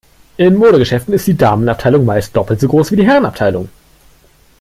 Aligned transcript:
In 0.37 0.55
Modegeschäften 0.55 1.13
ist 1.13 1.27
die 1.27 1.37
Damenabteilung 1.37 2.05
meist 2.05 2.35
doppelt 2.35 2.59
so 2.59 2.67
groß 2.67 2.91
wie 2.91 2.95
die 2.95 3.05
Herrenabteilung. 3.05 3.69